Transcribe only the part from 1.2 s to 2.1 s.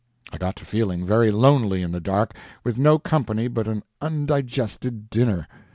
lonely in the